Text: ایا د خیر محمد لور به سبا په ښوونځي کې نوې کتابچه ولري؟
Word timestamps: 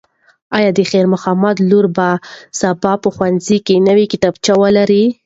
ایا 0.57 0.69
د 0.77 0.79
خیر 0.89 1.05
محمد 1.13 1.55
لور 1.69 1.85
به 1.95 2.09
سبا 2.59 2.91
په 3.03 3.09
ښوونځي 3.15 3.57
کې 3.65 3.83
نوې 3.87 4.05
کتابچه 4.13 4.53
ولري؟ 4.61 5.05